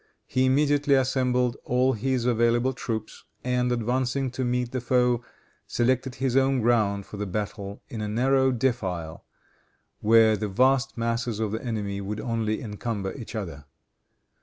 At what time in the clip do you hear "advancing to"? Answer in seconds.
3.71-4.43